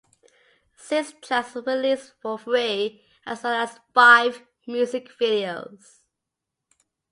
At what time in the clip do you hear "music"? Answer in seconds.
4.65-5.09